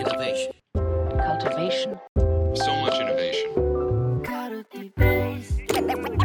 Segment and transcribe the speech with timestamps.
[0.00, 0.54] Innovation.
[1.18, 2.00] cultivation,
[2.54, 3.52] So much innovation.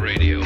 [0.00, 0.40] Radio.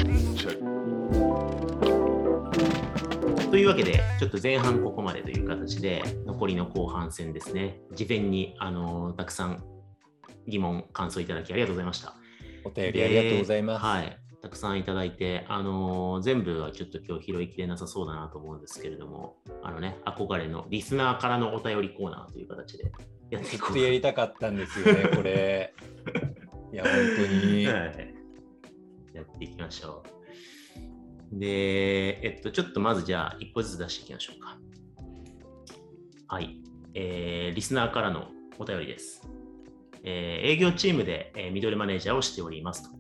[3.53, 9.63] というわけで、ちょっと前半ここまでという形で、残りの後半戦ですね、事前にあのたくさん
[10.49, 12.15] 疑問、感想いただきありがとうございました。
[12.65, 13.85] お便りありがとうございます。
[13.85, 14.30] はい。
[14.43, 22.91] たくさんいただいて、あのー全部はちょっと今日拾いきれなさそうだなと思うんですけれども、あのね、憧れのリスナーからのお便りコーナーという形で
[23.31, 25.75] やっていこうやりたかったんですよね、これ。
[26.73, 27.67] いや、本当に。
[27.67, 28.15] はい
[29.13, 30.03] やっていきましょ
[31.33, 31.39] う。
[31.39, 34.59] で、えっと、ちょっとまずじゃあ、一個ずつ出していきましょうか。
[36.29, 36.57] はい。
[36.95, 39.29] えーリスナーからのお便りです。
[40.03, 42.97] えー営業チームで、えーミドルマネージャーをしておりますと。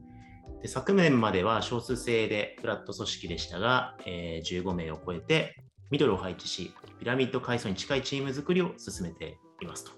[0.62, 5.56] で昨年までは少数制でフラット組織でしたが、えー15名を超えて
[5.90, 9.90] ミドルを配置し、ピラミッド階層に近いチーム作りを進めていますと。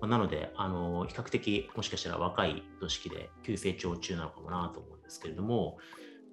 [0.00, 5.78] まあなので、あの比較的もしかしたら若い組織で急成長中なのかもなと思うんですけれども、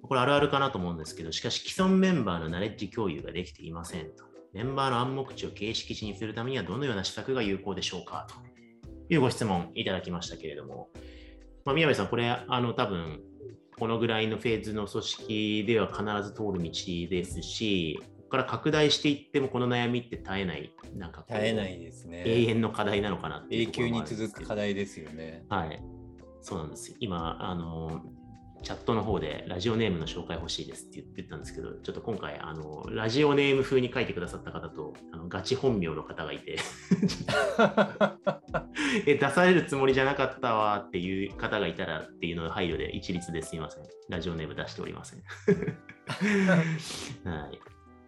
[0.02, 4.24] これあるあるかなと思うんですけど、しかし既存メンバーのナレッジ共有ができていませんと。
[4.52, 8.34] メンバーの暗黙知を形式値にするためにはどのような施策が有効でしょうかと
[9.12, 10.88] いうご質問いただきましたけれども、
[11.64, 13.20] まあ、宮部さん、これ、あの多分
[13.78, 16.70] このぐらいのフェーズの組織では必ず通る道
[17.10, 22.22] ですし、ここから拡大していってもこの悩みって絶えない、なんか絶えないですね。
[22.26, 25.44] 永遠の課題なのかなっていう永久に続く課題ですよね。
[25.48, 25.82] はい。
[26.40, 26.96] そうなんですよ。
[27.00, 28.02] 今、あの、
[28.66, 36.56] チャットの方でラジオネームの紹介欲しいですって言ってたんですけど、ちょっと今回、あの、ラジオネーム風に書いてくださった方と、あのガチ本名の方がいて、
[39.06, 43.84] え、出されるつもりじゃなかったわっていう方がいたらっていうのを配慮で一律ですいません。
[44.08, 45.22] ラジオネーム出しておりません。
[47.24, 47.54] はい。
[47.54, 47.58] っ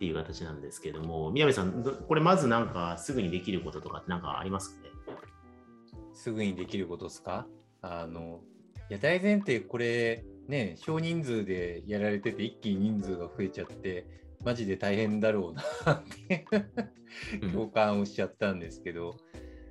[0.01, 4.89] ていう形なんですけども、宮部さん、どこれまずなんかすぐにできることとかってなんかありますかね？
[6.15, 7.47] すぐにできることですか？
[7.81, 8.41] あの、
[8.91, 14.07] いや、大前提、これ、ね、少人数でやられてて、一気に人数が増えちゃって、
[14.45, 15.55] マジで大変だろう
[15.87, 16.47] なって
[17.43, 19.17] うん共感をしちゃったんですけど、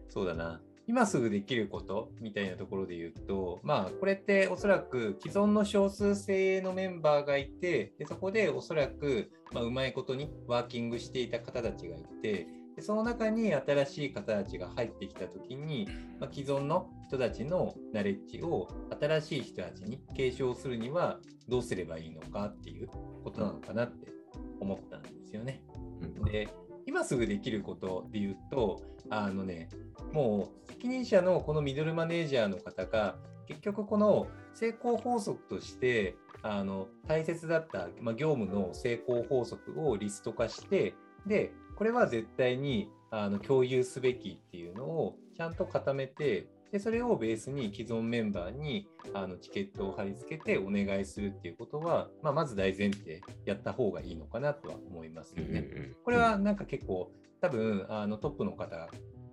[0.09, 0.61] そうだな。
[0.87, 15.89] 今すぐできることみたいなところで言うと、まあ、これっておそらく既存の少数精鋭のメンバーがいて、でそこでおそらく、まあ、うまいことにワーキングしていた方たちがいて、でその中に新しい方たちが入ってきたときに、
[16.19, 18.67] まあ、既存の人たちのナレッジを
[19.01, 22.87] 新しい人たちに継承するにはどうすればいいのかっていう
[23.23, 24.13] ことなのかなって
[24.59, 25.63] 思ったんですよね。
[26.01, 26.47] うんで
[26.85, 29.69] 今すぐできることで言うとあのね
[30.13, 33.17] もう責任者のこのミドルマネージャーの方が
[33.47, 40.93] 結局この成功法則としてあの大切だった、まあ、業務の成功法則をリスト化して
[41.25, 55.93] でこれは絶対にあの共有すべきっていうのをちゃんと固めてでそれをベースに既存メンバーにあのチケットを貼り付けてお願いするっていうことは、まあ、まず大前提やった方がいいのかなとは思いますよね。
[56.03, 58.89] これはなんか結構多分あのトップの方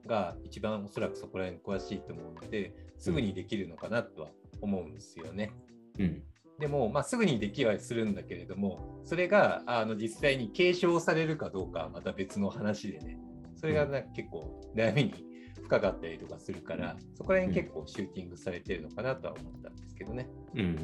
[0.06, 4.28] が一番おそらくそこら辺詳しいと思うのですぐにできるのかなとは
[4.60, 5.50] 思うんですよね。
[5.98, 6.22] うん
[6.58, 13.18] でも、まあ、すぐにできはするんだけれどもそれがあの実際に継承されるかどうかはまた別の話でね。
[13.56, 15.14] それがなんか結構悩みに
[15.62, 20.28] 深かったりとかするからそこら辺結構シューティングされてるのかなとは思ったんですけどね。
[20.54, 20.74] うんうんうん。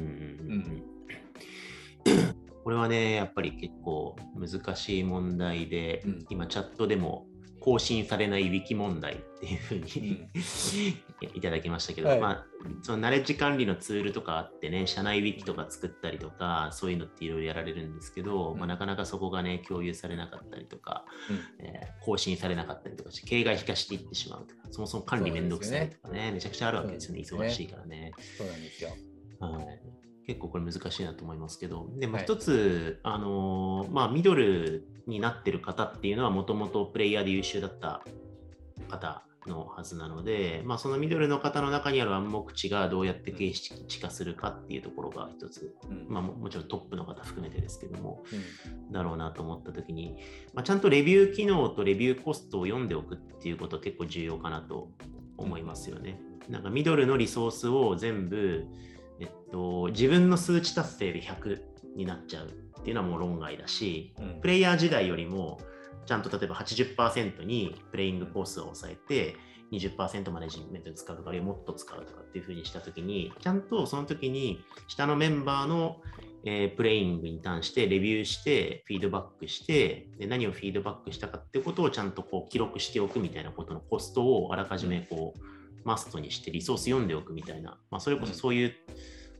[0.51, 0.83] うん。
[2.63, 6.25] これはね、やっぱり結構難しい問題で、うん。
[6.29, 7.27] 今チャットでも
[7.61, 10.27] 更新されないウィキ問題っていうふうに、
[11.33, 12.19] いただきましたけど、はい。
[12.19, 12.45] まあ、
[12.81, 18.57] そのナレッジ管理のツールとかあってね、社内ウィキとか作ったりとか、そういうのっていろいろやられるんですけど、うん。
[18.57, 21.65] まあ、なかなかそこがね、共有されなかったりとか、うん。
[21.65, 28.11] えー更新されなかったりとかして、形骸化していってしまうとか、そもそも管理めんどくさいとかね、めちゃくちゃあるわけですよね、忙しいからね。
[28.37, 28.89] そうなんですよ。
[29.39, 29.81] はい、
[30.31, 32.23] 結構これ難しいなと思いますけど、でもはい。
[32.23, 38.01] 一つ、あのーまあ、ミドルになってる方っていうのはもともとプレイヤーで優秀だった
[38.89, 46.05] 方のはずなので、まあ、そのミドルの方の中にある暗黙知がどうやって形式化するかっていうところが一つ、うん。
[46.07, 48.91] まあ、ももちろんトップの方含めてですけども、うん。
[48.93, 50.15] だろうなと思ったときに、
[50.53, 54.87] まあ、ちゃんとレビュー機能とレビューコストを読んでおくっていうことは結構重要かなと
[55.35, 56.21] 思いますよね。
[56.47, 58.65] なんかミドルのリソースを全部、
[59.21, 61.61] えっと、自分の数値達成で100
[61.95, 64.41] になっちゃうっていうのはもう論外だし、うん。
[64.41, 65.59] プレイヤー時代よりも
[66.05, 69.35] ちゃんと例えば80%にプレイングコースを抑えて
[69.71, 76.01] 20%マネジメントに使うとかあるいはもっと使うとかっていうふうにしたときにちゃんとその時に下のメンバーの
[76.43, 85.39] えープレイングに関してレビューして、フィードバックしてで、何をフィードバックしたかっていうことをちゃんとこう記録しておくみたいなことのコストをあらかじめこう
[85.83, 88.73] マストにしてリソース読んでおくみたいな、まあ、それこそそういう、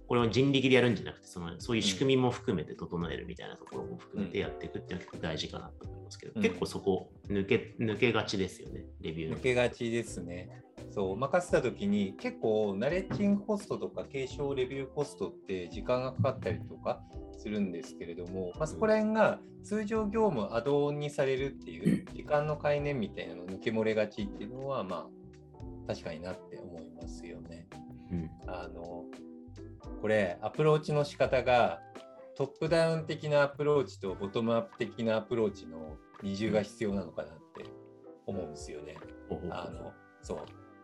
[0.07, 9.39] これを人力でやるんじゃなくてその、そういう仕組みも含めて整えるみたいなところも含めてやっていくっていうのは結構大事かなと思いますけど、うん結構そこ抜け抜けがちですよね、レビューの抜。
[9.41, 10.49] けがちですね。
[10.89, 17.01] そう、任せたときに結構ナレッジングコストとか継承レビューコストって時間がかかったりとか
[17.37, 25.20] するんですけれども、まあ、そこら辺が通常業務アドオンにされるっていう時間の概念みたいなの抜け漏れがちっていうのはまあ
[25.91, 27.67] 確かになって思いますよね。
[28.11, 28.29] うん。
[28.47, 29.03] あの
[30.01, 31.81] これアプローチの仕方が
[32.37, 37.65] トップダウン的なアプローチとボトムアップ的なアプローチの二軸が必要なのかなって
[38.25, 38.95] 思うんですよね。
[39.49, 39.91] あの
[40.21, 40.37] そう。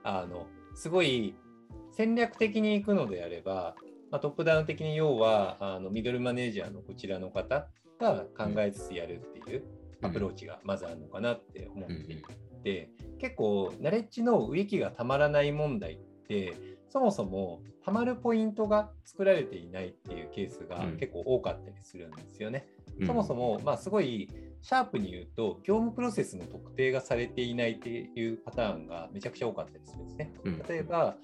[0.03, 1.35] あのすごい
[1.91, 3.75] 戦略的に行くのであれば、
[4.11, 7.69] まあ、トップダウン的に要はあのミドルマネージャーのこちらの方
[7.99, 9.63] が考えつつやるっていう
[10.01, 12.21] アプローチがまずあるのかなって思っうんてい
[12.67, 15.97] て、結構ナレッジのウィキがたまらない問題っ
[16.27, 16.53] て
[16.89, 22.67] そもそもたまるポイントが作られていないっていうケースがうん結構多かったりするんですよね。
[22.99, 24.27] うんそもそも、まあ、すごい
[24.61, 30.33] シャープに言うと、業務プロセスの特定がされていないっていうパターンがめちゃくちゃ多かったりするんですね。
[30.43, 31.17] うん例えば、あ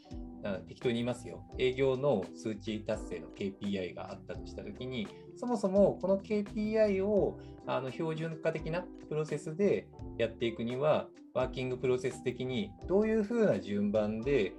[0.68, 9.88] 適当に言いますよ、営業の数値達成の KPI があったとしたときに、そもそもこの KPI をあの標準化的なプロセスで
[10.18, 14.54] やっていくには、ワーキングプロセス的にどういうふうな順番で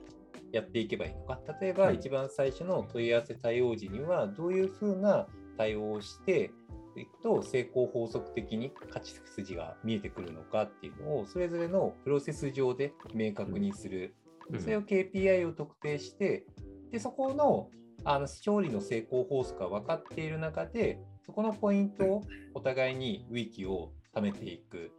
[0.53, 1.41] やっていけばいいのか。
[1.61, 5.27] 例えば、うん一番最初の問い合わせ対応時には、どういうふうな
[5.57, 6.51] 対応をして
[6.97, 14.24] いくと成功法則的に勝ち筋が見えてくるのかっていうのをそれぞれのプロセス上で明確にする、うん
[14.59, 16.47] それを KPI を特定して
[16.91, 17.71] でそこの
[18.05, 24.93] あの勝利の成功法則が分かっている中でそこのポイントをお互いにウィキを貯めていく。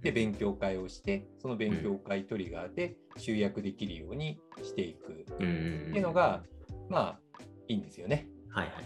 [0.00, 5.12] で勉強会をしてその勉強会トリガーで集約できるようにしていく。
[5.12, 6.42] っていうのが
[6.88, 8.26] まあいいんですよね。
[8.50, 8.84] はいはいはい。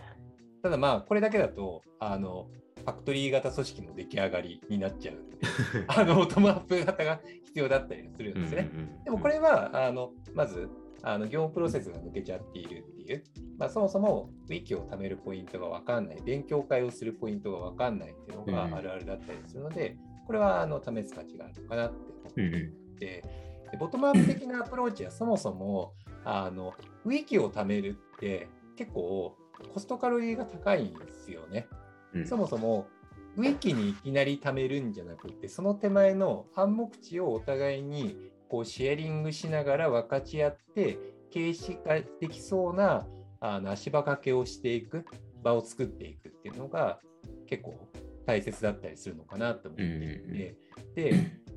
[0.62, 5.16] ただまあこれだけだとあのファクトリー型組織の出来上がりになっちゃう。
[5.88, 7.20] あのボトムアップ型が
[7.56, 8.70] 必要だったりするんですね。
[9.06, 10.68] でもこれはあのまず
[11.02, 13.24] あの業務プロセスが抜けちゃっているっていう、
[13.58, 16.20] まあ、そもそもウィキを貯めるポイントが分かんない。
[16.22, 18.74] 勉強会をするポイントが分かんないっていうのがうん。
[18.74, 22.96] あるあるだったりするので、これはあの試す価値があるのかなって思ってうんうん。
[22.96, 23.24] で
[23.70, 25.94] でボトムアップ的なアプローチはそもそも
[26.26, 26.74] あの
[27.06, 29.34] ウィキを貯めるって結構
[29.72, 31.66] コストカロリーが高いんですよね。
[32.12, 32.26] うん。
[32.26, 32.88] そもそも
[33.36, 38.16] ウィキにいきなり貯めるんじゃなくてその手前の暗黙知をお互いに
[38.48, 40.98] こうシェアリングしながら分かち合って
[41.30, 43.06] 形式化できそうな
[43.40, 45.04] あの足場掛けをしていく
[45.42, 47.00] 場を作っていくっていうのが
[47.46, 47.88] 結構
[48.26, 49.86] 大切だったりするのかなと思ってい
[50.32, 50.56] て、
[50.94, 51.10] で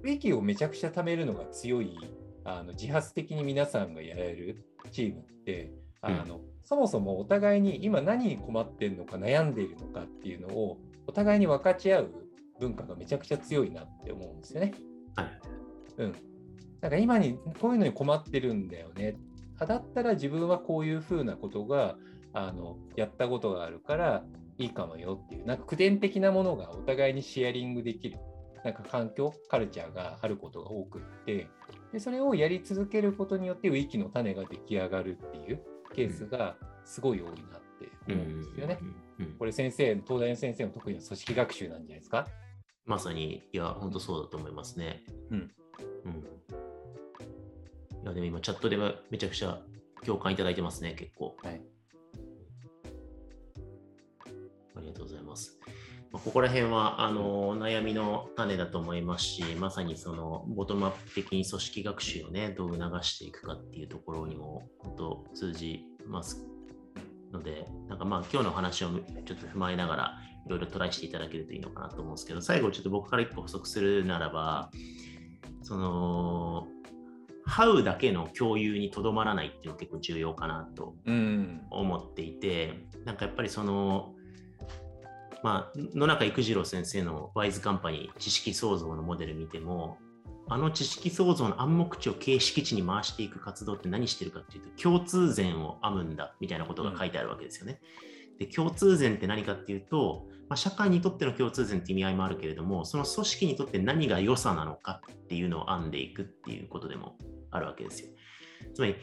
[0.04, 1.98] ウィキをめちゃくちゃ貯めるのが強い
[2.44, 5.72] あの自発的に皆さんがやれるチームって
[6.02, 10.78] あの、そもそもお互いに今何に困ってるのか悩んでいるのかっていうのを
[11.10, 12.12] お互いに分かち合う
[12.60, 14.74] 文化がめちゃくちゃ強いなって思うんですよね。
[15.16, 15.42] はい
[15.98, 16.16] うん。
[16.82, 19.18] なんか今にこういうのに困ってるんだよね。
[19.58, 21.98] あだったら自分はこういうふうなことが
[22.32, 24.24] あのやったことがあるから
[24.60, 28.20] いいかもよっていう、なんか口伝的なものがお互いにシェアリングできる、
[28.64, 31.48] なんか環境、カルチャーがあることが多くって、
[31.92, 35.62] でそれをやり続けることによってウィキの種が出来上がるっていう
[35.96, 37.69] ケースがすごい多いなって
[38.14, 38.80] 思うんですよね。
[39.38, 42.28] これ先生、東大の先生の得意な組織学習なんじゃないですか？
[42.86, 45.04] まさに、いや、本当そうだと思いますね。
[45.30, 45.52] うん。
[46.06, 46.12] うん。
[48.04, 49.62] いや、でも今、チャットではめちゃくちゃ
[50.06, 51.36] 共感いただいてますね、結構。
[51.44, 51.62] はい。
[54.76, 55.60] ありがとうございます。
[56.12, 66.44] まあここら辺はあの悩みの種だと思いますし、まさにそのボトムアップ的に組織学習をね、どう促していくかっていうところにも本当通じます
[67.32, 74.72] ので、なんかまあ今日の話をちょっと踏まえながら、いろいろトライしていただけるといいのかなと思うんですけど、最後ちょっと僕から一歩補足するならば、
[75.62, 76.68] その、
[77.48, 80.96] How だけの共有にとどまらないっていうのが結構重要かなと。
[81.72, 84.14] 思っていて、なんかやっぱりその、
[85.42, 89.98] まあ、野中育次郎先生のワイズカンパニー知識創造のモデル見ても、
[90.50, 97.80] あの知識創造の暗黙知を形式値に回していく活動って何してるかっていうと、共通善を編むんだみたいなことが書いてあるわけですよね。
[98.40, 107.18] で共通善って何かっていうと、まあ、社会にとっての共通善って意味合いもあるけれども、その組織にとって何が良さなのかっていうのを編んでいくっていうことでも
[107.52, 108.10] あるわけですよ。
[108.74, 108.96] つまり、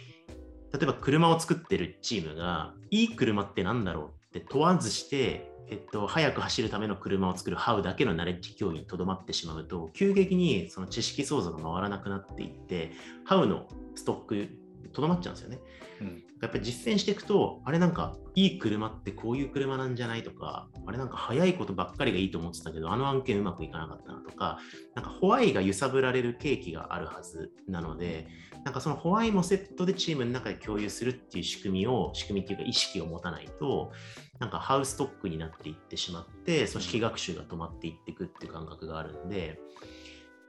[0.72, 12.92] 例えば車を作ってるチームが、いい車ってなんだろうって問わずして、えっと、速く走るための車を作る How だけのナレッジ教員にとどまってしまうと、急激にその知識創造が回らなくなっていって、
[13.28, 14.48] How のストック
[14.96, 15.60] とどまっちゃうんですよね。
[16.00, 24.58] うんやっぱり実践していくと、あれなんかいい車ってこういう車なんじゃないとか、あれなんか速いことばっかりがいいと思ってたけど、あの案件うまくいかなかったなとか、
[24.94, 28.28] なんかホワイが揺さぶられる契機があるはずなので、
[28.64, 33.92] なんかそのホワイもセットでチームの中で共有するっていう仕組みを、仕組みっていうか意識を持たないと、
[34.38, 39.58] なんかハウストックになっていってしまって、組織学習が止まっていっていくっていう感覚があるんで、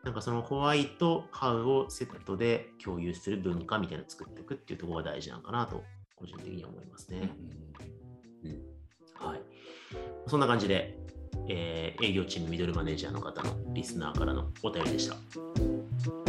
[0.04, 5.84] なんかそのホワイとハウをセットで共有する文化みたいなのを作っていくっていうところが大事なのかなと、
[6.16, 7.30] 個人的には思いますね。
[9.16, 9.42] はい。
[10.28, 10.98] そんな感じで、
[11.50, 16.27] えー営業チームミドルマネージャーの方のリスナーからのお便りでした。